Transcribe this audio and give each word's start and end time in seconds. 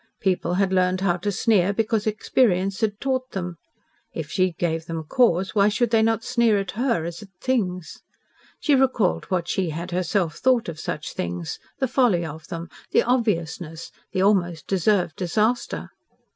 People 0.19 0.55
had 0.55 0.73
learned 0.73 1.01
how 1.01 1.17
to 1.17 1.31
sneer 1.31 1.73
because 1.73 2.07
experience 2.07 2.81
had 2.81 2.99
taught 2.99 3.33
them. 3.33 3.57
If 4.15 4.31
she 4.31 4.53
gave 4.53 4.87
them 4.87 5.03
cause, 5.03 5.53
why 5.53 5.69
should 5.69 5.91
they 5.91 6.01
not 6.01 6.23
sneer 6.23 6.57
at 6.59 6.71
her 6.71 7.05
as 7.05 7.21
at 7.21 7.29
things? 7.39 8.01
She 8.59 8.73
recalled 8.73 9.25
what 9.25 9.47
she 9.47 9.69
had 9.69 9.91
herself 9.91 10.37
thought 10.37 10.67
of 10.67 10.79
such 10.79 11.13
things 11.13 11.59
the 11.77 11.87
folly 11.87 12.25
of 12.25 12.47
them, 12.47 12.67
the 12.89 13.03
obviousness 13.03 13.91
the 14.11 14.23
almost 14.23 14.65
deserved 14.65 15.17
disaster. 15.17 15.91